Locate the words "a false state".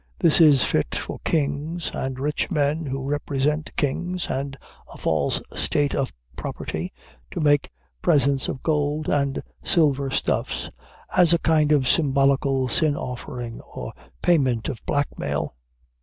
4.91-5.93